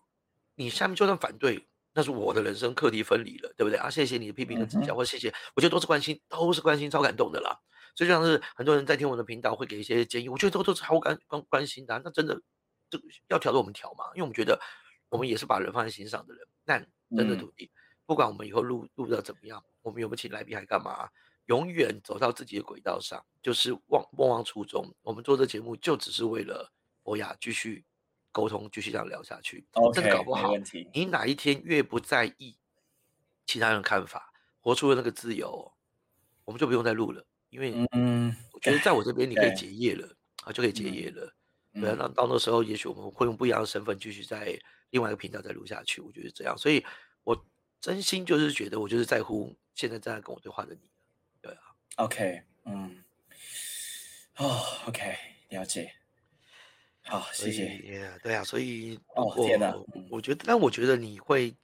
[0.55, 3.89] 你下面就算反对，那是我的人生课题分离了，对不对啊？
[3.89, 7.59] 谢谢你的批评跟指教，或谢谢，我觉得都是关心，都是关心，超感动的啦。
[7.93, 12.41] 就像是很多人在听我的频道会给一些建议，我觉得都都是超关关关心的，那真的。
[12.87, 14.61] 这个要调的我们调嘛，因为我们觉得
[15.09, 16.47] 我们也是把人放在心上的人。
[16.63, 16.87] 但
[17.17, 17.71] 真的土地，
[18.05, 21.09] 不管我们以后录录到怎么样，我们有没有请来宾还干嘛，
[21.47, 24.95] 永远走到自己的轨道上，就是忘莫忘初衷。
[25.01, 27.83] 我们做这节目就只是为了博雅继续
[28.35, 29.65] 沟通，继续这样聊下去。
[29.93, 30.53] 真的搞不好，
[30.93, 32.57] 你哪一天越不在意
[33.45, 35.71] 其他人看法，活出了那个自由，
[36.43, 37.25] 我们就不用再录了。
[37.49, 40.05] 因为嗯，我觉得在我这边你可以结业了
[40.43, 41.33] 啊，就可以结业了。
[41.71, 46.01] 对，那到那时候，也许我们会用不一样的身份继续在另外一个频道再录下去。
[46.01, 46.85] 我觉得这样，所以
[47.23, 47.45] 我
[47.79, 50.81] 真心就是觉得，我就是在乎现在正在跟我对话的你。
[51.41, 51.59] 对啊
[51.95, 53.01] ，OK，嗯，
[54.35, 55.15] 哦，OK，
[55.47, 55.93] 了解。
[57.05, 58.17] 好，谢谢。
[58.21, 59.73] 对啊，所以哦，天哪，
[60.09, 61.55] 我觉得，但我觉得你会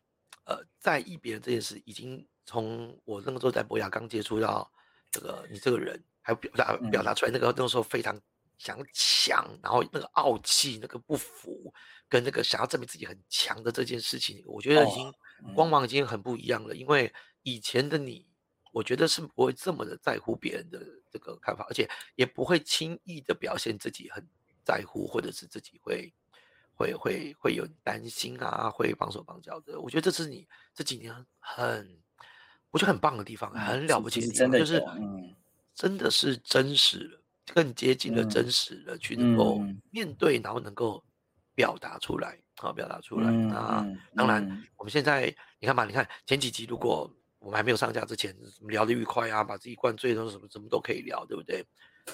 [0.46, 4.72] 呃在意别人这件事，已经从我那个时候在博雅刚接触到
[5.12, 8.20] 这个你这个人，还有表达表达出来那个那个时候非常。
[8.58, 11.74] 想强，然后那个傲气、那个不服，
[12.08, 15.12] 跟那个想要证明自己很强的这件事情，我觉得已经
[15.56, 16.76] 光芒已经很不一样了。
[16.76, 18.24] 因为以前的你，
[18.72, 24.24] 我觉得是不会这么的在乎别人的这个看法，而且也不会轻易的表现自己很
[24.64, 26.14] 在乎，或者是自己会
[26.74, 29.80] 会会会有担心啊，会帮手帮脚的。
[29.80, 32.00] 我觉得这是你这几年很，
[32.72, 34.84] 我觉得很棒的地方，很了不起的地方，就是
[35.74, 37.18] 真的是真实了。
[37.54, 41.04] 更接近了真实的去能够面对，然后能够
[41.54, 43.86] 表达出来，好表达出来啊！
[44.16, 51.66] 当然，我们现在你看嘛，你看前几集，如果我们还没有上架之前，聊得愉快啊，把自己灌醉，都什么什么都可以聊，对不对？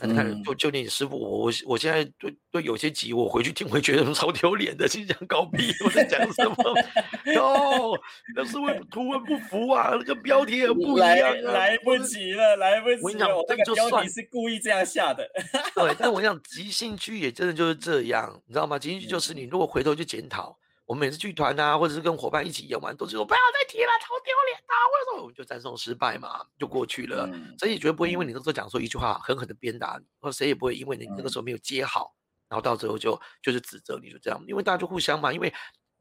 [0.01, 6.55] 你看，就就你师傅，我我我现在对对有些急，我回去听会觉得 超丢脸的，心想搞屁，我在讲什么？
[7.39, 7.97] 哦，
[8.35, 13.35] 那是为图文不符啊，那个标题也不一样，来不及了，来不及了。
[13.37, 15.27] 我跟你讲，这个标题是故意这样下的。
[15.73, 18.77] 对，但我想即兴剧也真的就是这样，你知道吗？
[18.77, 20.57] 即兴剧就是你如果回头去检讨。
[20.87, 24.73] 我们每次剧团啊，或者是跟伙伴一起演完，都是说不要再提了，超丢脸的。
[24.93, 27.29] 为什么我们就赞颂失败嘛，就过去了。
[27.59, 32.15] 所以绝对不会因为你那时候讲说一句话，狠狠的鞭打你，或者谁也不会因为你那个时候没有接好，
[32.47, 34.41] 然后到最后就就是指责你，就这样。
[34.47, 35.53] 因为大家就互相嘛，因为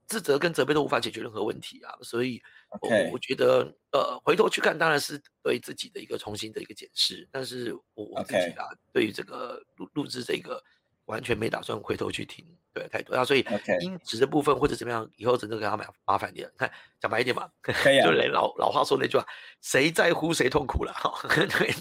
[0.07, 1.93] 自责跟责备都无法解决任何问题啊。
[2.03, 2.41] 所以，
[2.81, 7.29] 我我觉得，呃，回头去看，当然是对自己的一个重新的一个检视。
[7.33, 10.63] 但是我我自己啊，对于这个录录制这个。
[11.07, 12.45] 完全没打算回头去听，
[12.77, 13.47] 对，太多那，所以
[13.81, 16.47] 音质的部分或者怎么样，以后真的给他麻麻烦点。
[16.59, 17.49] 看讲白一点嘛，
[18.05, 19.27] 就连老老话说那句话，
[19.63, 20.93] 谁在乎谁痛苦了？
[20.93, 21.75] 哈， 对，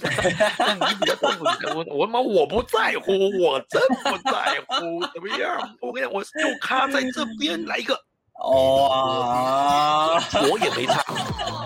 [0.58, 1.45] 那你比较痛苦，
[1.77, 5.75] 我我妈我不在乎，我真不在乎，怎么样？
[5.81, 6.29] 我跟你讲，我就
[6.62, 8.05] 卡在这边来一个。
[8.38, 10.19] 哦啊，
[10.52, 11.02] 我也没差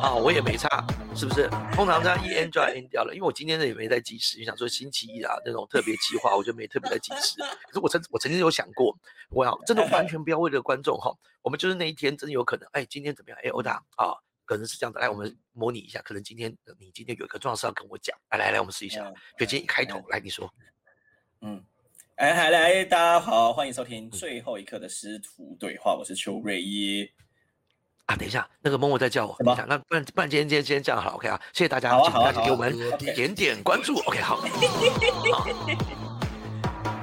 [0.02, 1.50] 啊，我也没差，是不是？
[1.74, 7.42] 通常这样一 end 就 end 掉了，因为我今天呢也没在计时，就想说星期一啊那种特别计划，我就没特别在计时。
[7.68, 8.96] 可是我曾我曾经有想过，
[9.30, 13.40] 我要真的完全不要为了观众哈，我们就是那一天真的有可能，哎，今天怎么样？
[13.44, 14.14] 哎，欧达啊，
[14.46, 15.02] 可能是这样的。
[15.02, 18.16] 来，我们模拟一下，可能今天你今天有一个重要事要跟我讲。
[18.30, 19.04] 来来来，我们试一下。
[19.38, 20.54] 就今天一开头，来你说。
[21.42, 21.64] 嗯，
[22.20, 27.10] 哎，嗨来，大家好，欢迎收听最后一刻的师徒对话，我是邱瑞一。
[28.08, 29.34] 啊，等一下，那个默默在叫我。
[29.40, 34.36] 等一下，那不然不然，今天今天今天这样好，OK 啊，谢谢大家，请大家给我们点点关注，OK 好。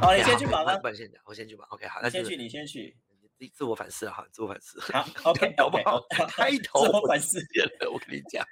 [0.03, 2.95] 好，你先去忙啊，不然先讲，我先去忙，OK 好，那先去，你先去。
[3.39, 4.81] 自自我反思哈，自我反思。
[4.93, 6.01] 好，OK， 好不好？
[6.29, 8.43] 开头自我反思了，我跟你讲。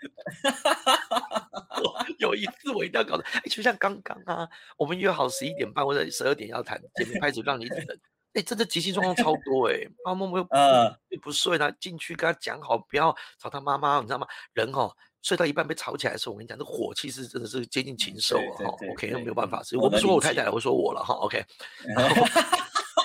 [2.18, 7.78] 有一次我一定要搞的，哎，就像刚刚啊，我们约好十一点半或者十二点要谈，前面开始让你等。
[8.34, 10.48] 哎，真的急性状况超多哎，阿默默又
[11.10, 14.26] 又 不睡呢，进去跟他讲好不要吵他妈妈，你知道吗？
[14.54, 18.56] 人哦，睡到一半被吵起来的时候，我跟你讲，这火气是真的是接近禽兽了。
[18.56, 21.44] 哈，OK，那没有办法，所以我不说我太太，我说我了哈，OK。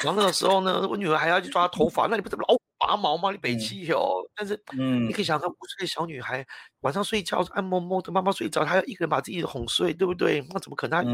[0.04, 2.59] 然后那个时候呢，我女儿还要去抓头发，那你不怎么老
[2.90, 3.32] 拔毛吗？
[3.32, 4.28] 你北气哦。
[4.34, 6.46] 但是，嗯，你可以想想，五岁的小女孩
[6.80, 10.42] 晚上睡觉，按摩摸的妈妈睡着，她要一个人把自己哄睡，对不对？
[10.50, 11.06] 那怎么可能？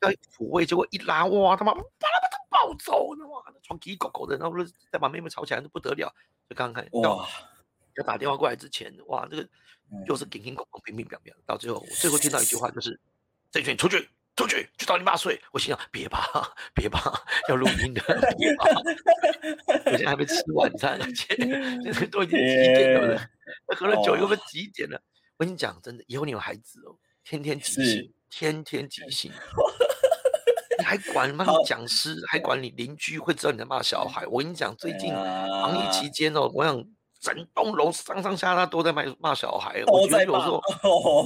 [0.00, 1.84] 她要抚慰，结果一拉，哇，他妈巴拉
[2.20, 4.56] 巴拉暴走，那哇，床叽狗狗的，然后
[4.90, 6.12] 再把妹妹吵起来，那不得了。
[6.48, 7.28] 就刚刚看哇，
[7.96, 9.48] 要打电话过来之前，哇，这个
[10.06, 12.98] 又是叮叮咣咣，乒乒乓乓，到最后，我最后听到一句话就是：
[13.50, 14.08] 这群出去。
[14.42, 17.00] 出去去找你妈睡，我心想别吧，别吧，
[17.48, 18.00] 要录音的，
[18.36, 18.64] 别吧。
[19.86, 21.34] 我现在还没吃晚餐，而且
[22.06, 23.20] 都已经几点了？
[23.76, 25.00] 喝了酒又不几点了？
[25.36, 29.30] 我跟你讲，真的，以后你有孩子哦，天天提醒，天天提醒，
[30.78, 31.44] 你还管吗？
[31.66, 34.26] 讲师还管你邻居会知道你在骂小孩？
[34.26, 36.84] 我跟你讲，最近防疫期间哦，我想
[37.20, 40.60] 整栋楼上上下下都在骂骂小孩，我觉得有时候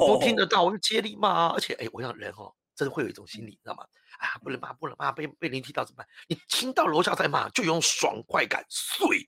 [0.06, 2.52] 都听得到，我就接力骂，而且哎，我想人哦。
[2.76, 3.84] 真的会有一种心理，你知道吗？
[4.18, 6.06] 啊，不能骂，不能骂，被被人踢到怎么办？
[6.28, 9.26] 你听到楼下在骂，就用爽快感碎。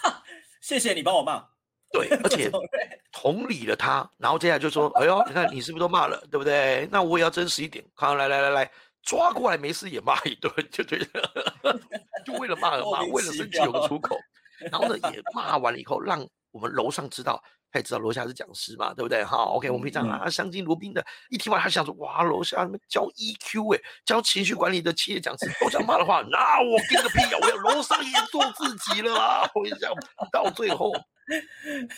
[0.60, 1.46] 谢谢你帮我骂。
[1.92, 2.50] 对， 而且
[3.12, 6.88] 同理了他，然后接下来就说：“哎呦，你看你是不是都骂了，对不对？
[6.90, 7.84] 那我也要真实一点。
[7.94, 8.70] 好，来来来来，
[9.02, 11.80] 抓过来，没事也骂一顿，就觉得
[12.24, 14.18] 就为了骂而骂，为了生气有个出口。
[14.70, 17.42] 然后呢，也骂完了以后，让我们楼上知道。”
[17.76, 19.22] 他也知道楼下是讲师嘛，对不对？
[19.22, 21.04] 好，OK，我们这样啊，相敬如宾的。
[21.28, 27.38] 一听完，他想说：哇，楼下那教 EQ 哎，教情绪管理的企业讲师都讲骂的话，那我跟个屁呀！
[27.42, 29.50] 我要楼上也做自己了啊！
[29.54, 29.92] 我跟你讲，
[30.32, 30.90] 到最后。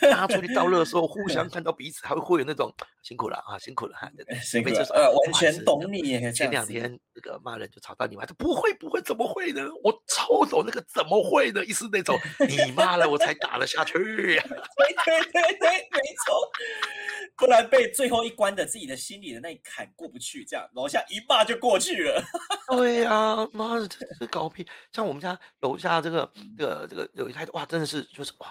[0.00, 4.10] 大家出去倒热的时候，互相 看到彼此，还会会有那种辛苦了啊，辛苦了哈。
[4.42, 6.02] 辛苦了，呃，完全懂你。
[6.32, 9.62] 前两天那个骂人就吵到你妈，他不会不会，怎么会呢？
[9.82, 11.64] 我超走那个怎么会呢？
[11.64, 13.94] 意思那种你骂了我才打得下去
[14.36, 14.44] 呀。
[14.48, 16.34] 对对对对，没错。
[17.36, 22.22] 不然被最后一关的自己的心里的那一坎过不去，这样楼下一骂就过去了。
[22.68, 24.66] 对呀，妈的，这这搞屁！
[24.92, 28.48] 像我们家楼下这个这个这个有一台哇，真的是就是哇。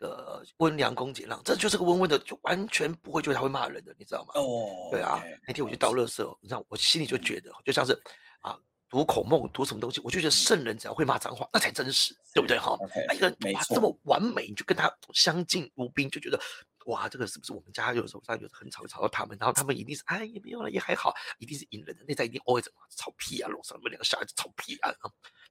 [0.00, 4.32] 呃，温良恭俭让，这就是个温温的，就完全不会觉得他会骂人的，你知道吗？
[4.34, 7.92] 哦，对啊，那天我去倒垃圾，你知道，我心里就觉得，就像是
[8.40, 8.58] 啊，
[8.88, 12.58] 读孔孟，读什么东西，我就觉得圣人只要会骂脏话，那才真实，对不对？
[12.58, 12.78] 哈，
[13.14, 16.40] 一个人哇这么完美，你就跟他相敬如宾，就觉得
[16.86, 22.64] 哇，这个是不是我们家有时候上有很吵吵到他们，然后他们一定是哎也没有了，也还好，一定是隐忍的内在一定 always
[22.96, 24.92] 吵屁啊，楼上你们两个小孩子吵屁啊。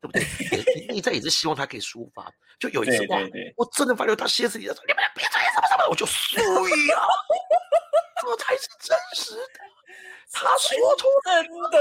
[0.02, 0.86] 对不对？
[0.88, 2.34] 内在也是希望他可以抒发。
[2.58, 3.20] 就有一次哇，
[3.58, 6.42] 我真的发觉他歇斯底里说：“你们别这样，什么什么。”我就碎
[6.94, 7.04] 啊，
[8.22, 9.60] 这才是真实的。
[10.32, 11.78] 他说出真的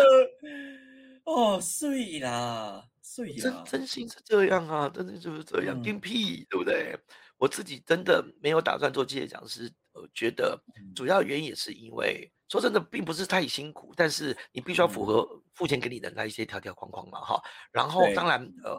[1.27, 6.99] 哦，碎啦，碎啦，真真心是这样啊，真的就是这样，跟屁，对不对？
[7.39, 10.61] 我自己真的没有打算做机械讲师，我觉得
[10.95, 12.31] 主要原因也是因为。
[12.51, 17.39] 说真的，并不是太辛苦，但是你必须要符合付钱给你的那一些条条框框嘛，哈。
[17.71, 18.75] 然后当然，呃，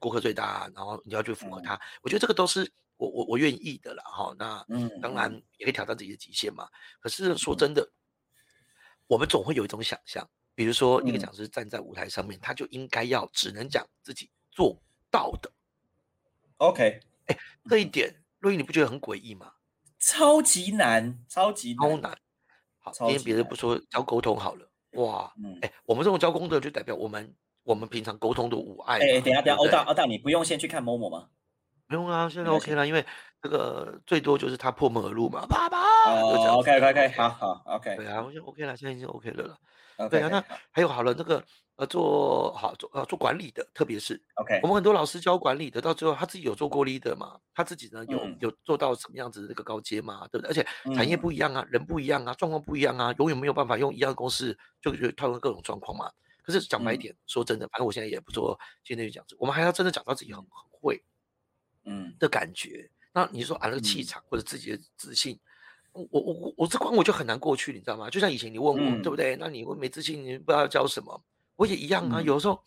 [0.00, 4.34] 顾客最大，然后你要去符合他，我觉得这个都是我我我愿意的了，哈。
[4.36, 6.68] 那嗯，当然也可以挑战自己的极限嘛。
[6.98, 7.88] 可是说真的，
[9.06, 14.76] 我们总会有一种想象，比如说一个讲师站在舞台上面，他就应该要只能讲自己做
[15.12, 15.48] 到的。
[16.56, 19.52] OK，哎，这一点，洛伊你不觉得很诡异吗？
[19.98, 22.14] 超级难，超级超难。
[22.78, 24.68] 好，今天别的不说，教沟通好了。
[24.92, 25.32] 哇，
[25.62, 28.98] 哎，我们这种教功德，就代表我们我们平常沟通的无碍。
[28.98, 31.28] 哎，等下等下，欧大欧大，你不用先去看某某吗？
[31.86, 33.04] 不用啊，现在 OK 了，因为
[33.40, 35.78] 这个最多就是他破门而入嘛，爸爸。
[36.06, 37.96] 哦，OK OK OK，好好 OK。
[37.96, 40.08] 对啊，我就 OK 了，现在已经 OK 了了。
[40.10, 41.42] 对啊，那还有好了，那个。
[41.76, 50.50] 呃，做好做呃做管理的，特别是 OK，我们很多老师教管理的，到最后他自己有做过 leader 嘛，他自己呢有有做到什么样子的这个高阶嘛，对不对？
[50.50, 56.10] 而且产业不一样啊，人不一样啊，状况不一样啊，永远没有办法用一样的公式就去套用各种状况嘛。
[56.44, 61.02] 可是讲白一点，说真的，反正我现在也不做今天讲，我们还要真的讲到自己很很会，
[61.86, 62.88] 嗯的感觉。
[63.12, 65.40] 那你说啊，那个气场或者自己的自信，
[65.92, 68.10] 我我我我这关我就很难过去，你知道吗？
[68.10, 69.34] 就像以前你问我，对不对？
[69.36, 71.20] 那你会没自信，你不知道要教什么，
[71.56, 72.20] 我也一样啊。
[72.20, 72.62] 有时候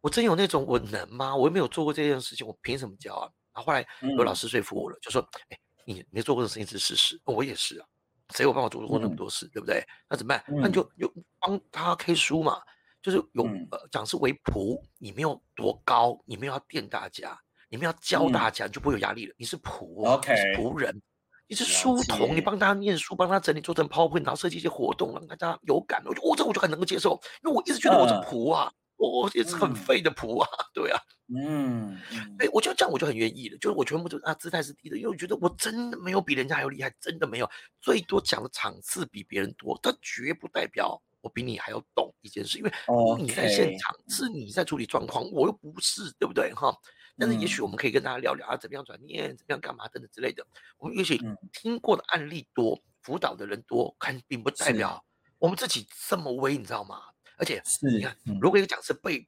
[0.00, 1.34] 我真有那种我能吗？
[1.34, 3.30] 我又没有做过这件事情，我凭什么教啊？
[3.54, 7.86] 然后后来有老师说服我了，就说，哎，你没做过的事情是事实，我也是啊。
[8.34, 9.80] 谁有办法做过那么多事，对不对？
[10.10, 10.44] 那怎么办？
[10.48, 12.60] 那你就就帮他 K 书嘛，
[13.00, 19.34] 就是有呃讲师为仆，你没有多高，你没有要垫大家，你们要教大家，就不会有压力了。
[19.38, 21.00] 你是仆，OK，仆人，
[21.48, 26.02] 你是书童，你帮他念书，帮他整理，做成 PowerPoint，然后设计一些活动，让大家有感。
[26.06, 28.72] 我就我这我就很能够接受，因为我一直觉得我是仆啊。
[28.98, 32.00] 我也是很废的仆啊， 对啊，嗯，
[32.38, 33.58] 哎，我就这样，我就很愿意了。
[33.58, 37.50] 就是我全部就啊，姿态是低的，因为我觉得我真的没有比人家还要厉害，真的没有。
[37.78, 42.56] 最多讲的场次比别人多，但绝不代表我比你还要懂一件事。
[42.56, 42.72] 因为
[43.18, 46.74] 你在现场是你在处理状况，我又不是，对不对哈？
[47.18, 50.46] 但是也许我们可以跟大家聊聊啊，怎么样转念，怎么样干嘛等等之类的。
[50.78, 51.20] 我们也许
[51.52, 55.04] 听过的案例多，辅导的人多，看并不代表
[55.38, 57.00] 我们自己这么威，你知道吗？
[57.38, 59.26] 而且是你看，如果一个讲师被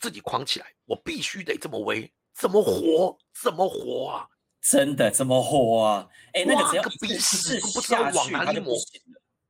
[0.00, 3.16] 自己框起来，我必须得这么威，怎么活？
[3.40, 4.26] 怎么活啊？
[4.60, 6.08] 真的怎么活啊？
[6.32, 8.76] 哎，那个只要鼻屎都不知道往哪里抹。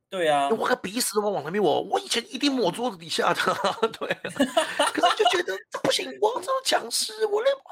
[0.09, 1.81] 对啊，我个鼻屎都往哪里抹？
[1.81, 3.41] 我以前一定抹桌子底下的。
[3.99, 4.07] 对，
[4.93, 7.71] 可是就觉得不行，我这讲师，我连啊，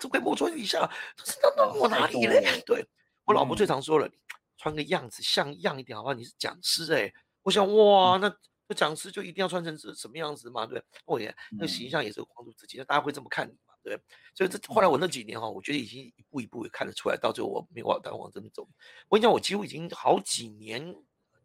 [0.00, 0.90] 怎么会抹桌子底下？
[1.16, 2.42] 这是那抹哪里嘞？
[2.64, 2.86] 对
[3.24, 4.08] 我老婆最常说了，
[4.56, 6.14] 穿个样子像样一点好不好？
[6.14, 7.12] 你是讲师哎，
[7.42, 8.34] 我想哇，那。
[8.68, 10.66] 那讲师就一定要穿成什什么样子嘛？
[10.66, 13.72] 对，我也那形象也是帮助自己，那大家会这么看你嘛？
[13.80, 13.96] 对，
[14.34, 18.66] 所以这后来我那几年哈，我觉得已经一步一步也看得出来，到最后我没有往单往这边走。
[19.08, 20.96] 我跟你讲，我几乎已经好几年，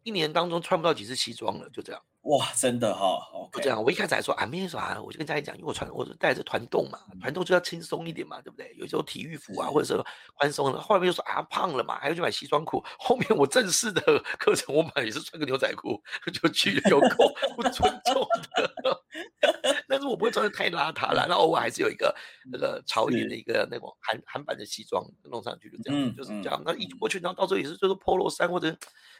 [0.02, 2.02] 一年当中穿不到几次西装了，就这样。
[2.22, 3.18] 哇，真的哈，
[3.50, 3.82] 不这样。
[3.82, 8.72] 我一开始还说啊，没有啥，我就跟家里讲，因为我穿我是带着团动嘛，团动就要轻松一点嘛，对不对？
[8.78, 10.00] 有时候体育服啊，或者是
[10.36, 10.80] 宽松的。
[10.80, 12.80] 后面又说啊，胖了嘛，还要去买西装裤。
[12.96, 14.00] 后面我正式的
[14.38, 16.00] 课程，我买也是穿个牛仔裤
[16.32, 19.02] 就去，有够不尊重的。
[19.88, 22.14] 但是我不会穿的太邋遢了，然后偶尔还是有一个
[22.52, 26.62] 那个潮一点的一个那种韩韩版的西装弄上去，就这样，就是这样。
[26.64, 28.74] 那一过去，然后到时候也是就是 polo 衫或者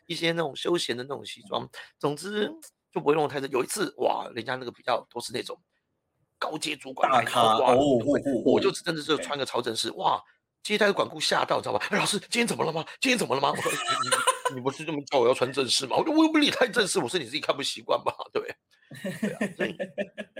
[0.06, 1.68] 一些那种休闲的那种西装。
[1.98, 2.48] 总之。
[2.92, 3.50] 就不会弄太深。
[3.50, 5.58] 有一次，哇，人家那个比较都是那种
[6.38, 7.74] 高阶主管大咖，哇，
[8.44, 10.22] 我就真的是穿个朝政式，哇，
[10.62, 11.86] 接待的管顾吓到，知道吧？
[11.90, 12.84] 哎，老师，今天怎么了吗？
[13.00, 13.50] 今天怎么了吗？
[13.50, 15.96] 我说你你不是这么叫我要穿正式吗？
[15.96, 18.14] 我说我又不理太正式，我说你自己看不习惯吧？
[18.32, 18.54] 对，
[19.56, 19.74] 所以，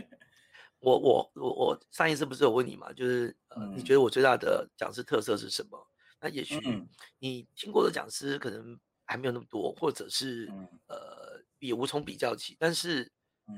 [0.81, 2.93] 我我我我上一次不是有问你嘛？
[2.93, 5.88] 就是呃，你觉得我最大的讲师特色是什么？
[6.21, 6.61] 那也许
[7.19, 10.53] 你听过的讲师可能还没有那么多，或者是
[10.88, 11.32] 呃。
[11.62, 13.11] 也无从比较起，但是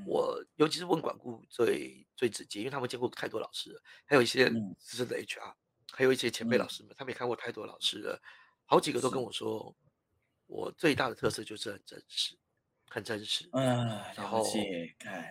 [0.05, 5.53] 我尤其是问管顾最最直接，因为他们见过太多老师了，还有一些资深的 HR，
[5.91, 8.21] 还有一些前辈老师们，他们也看过太多老师了，
[8.65, 9.75] 好几个都跟我说，
[10.45, 12.37] 我最大的特色就是很真实，
[12.89, 14.43] 很真实，嗯，然后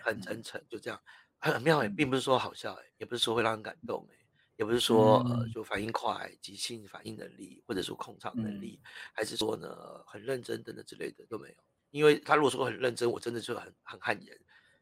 [0.03, 1.01] 很真诚，就这样，
[1.39, 4.17] 很妙哎，并不是说好笑哎，也不是说会让人感动哎，
[4.57, 8.81] 也不是说呃就反应快、即兴反应能力，或者说控场能力，
[9.13, 11.55] 还是说呢很认真等等之类的都没有。
[11.95, 14.37] 因为他如果说很认真，我真的就很很汗颜。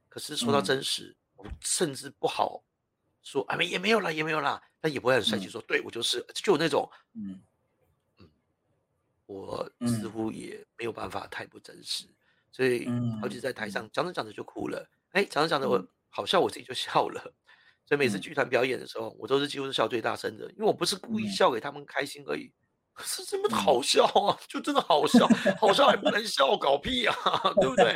[0.09, 2.63] 可是说到真实，我甚至不好
[3.21, 4.59] 说，啊，没也没有啦，也没有啦。
[4.81, 7.39] 但也不会很帅气说，对我就是，就有那种，嗯
[8.17, 8.27] 嗯，
[9.27, 12.07] 我似乎也没有办法太不真实。
[12.51, 12.89] 所以
[13.21, 17.21] 好几次在台上讲着讲着就哭了，哎，讲着讲着我好笑，我自己就笑了。
[17.85, 22.51] 所以每次剧团表演的时候，我都是几乎是笑最大声的，因为我不是故意笑给他们开心而已。
[22.93, 25.27] 可是这么好笑啊，就真的好笑，
[25.59, 27.15] 好笑还不能笑，搞屁啊，
[27.59, 27.95] 对不对？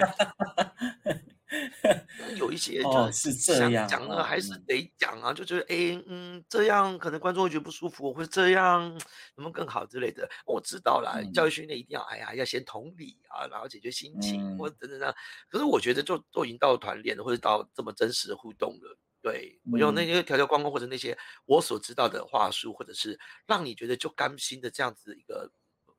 [2.36, 9.00] 有一些就是这样讲的，还是得讲啊，就觉得哎，嗯，这样可能观众会觉得不舒服，或者这样能
[9.36, 10.30] 不能更好之类的。
[10.46, 15.14] 我知道了，教育训练一定要哎呀，要先同理啊，然后解决心情或者等等等。
[15.48, 18.98] 可是我觉得，就都已经到团练了，或者到这么真实的互动了。
[19.28, 25.52] 对我用那些条条框框或者那些我所知道的话术，或者是让你觉得就甘心的这样子一个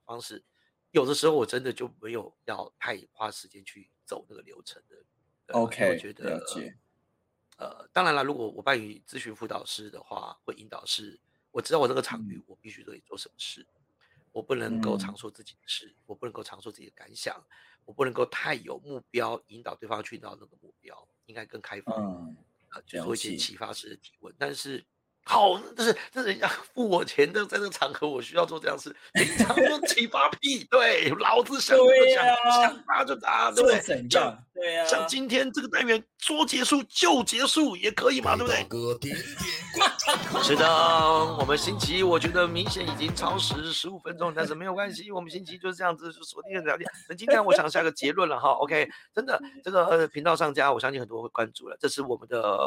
[0.07, 0.43] 方式，
[0.93, 4.97] 有的时候我真的就没有要太花时间去走那个流程的。
[5.49, 6.43] OK，我觉得
[7.59, 11.19] 呃，当然了，如果我扮演咨询辅导师的话，会引导师，
[11.51, 13.67] 我知道我这个场域我必须得做什么事，
[14.33, 17.45] 我不能够常说自己的事，我不能够常说自己的感想，
[17.85, 22.37] 我不能够太有目标引导对方去到那个目标，应该更开放。
[22.71, 24.85] 呃，做一些启发式的提问，但是
[25.29, 28.95] 好，就是这是人家付我钱的，在这个场合我需要做这样事。
[29.13, 32.25] 平常说起发屁，对，老子想就想，
[32.63, 34.09] 想打就打，对不对？
[34.09, 39.13] 像对呀，像今天这个单元说结束就结束也可以嘛，对不对？
[40.43, 40.67] 是的，
[41.39, 46.91] 我们星期一我觉得明显已经超时十五分钟，但是没有关系，我们星期一就是这样子就锁定的聊天。
[47.07, 52.59] 那今天我想下个结论了哈，OK，真的这个频道上架，我相信很多会关注了，这是我们的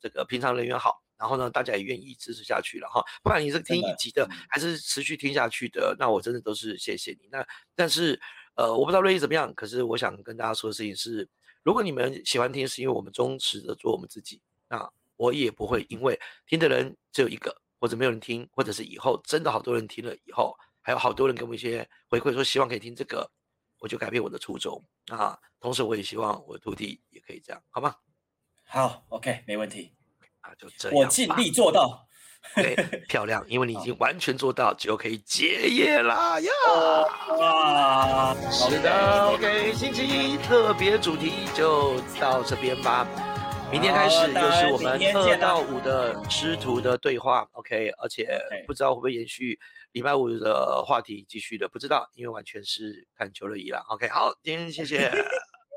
[0.00, 1.02] 这个平常人员好。
[1.18, 3.04] 然后呢，大家也愿意支持下去了哈。
[3.22, 7.28] 不管你是听一集的，还是持续听下去的，那我真的都是谢谢你。
[7.30, 8.18] 那但是，
[8.54, 11.28] 呃，我不知道瑞意怎么样，可是我想跟大家说的事情是，
[11.62, 23.30] 如果你们喜欢听，是因为我们忠实的做我们自己，那我也不会因为听的人只有一个，或者没有人听，或者是以后真的好多人听了以后，还有好多人给我们一些回馈，说希望可以听这个，
[23.78, 25.38] 我就改变我的初衷啊。
[25.60, 27.94] 同时，我也希望我的徒弟也可以这样，好吗？
[28.72, 29.92] 好，OK，没问题。
[30.42, 32.06] 啊，就这样，我尽力做到，
[32.54, 32.76] 对，
[33.08, 36.50] 漂亮，因为你已经完全做到，就可以结业啦呀！
[37.36, 43.04] 哇，是的，OK，星期一特别主题就到这边吧。
[43.72, 49.58] 明天开始又是我们二到五的师徒的对话，OK，而且不知道会不会延续
[49.90, 53.84] 礼拜五的话题继续的，不知道，因为完全是看球而已啦。
[53.88, 55.10] OK，好，今天谢谢。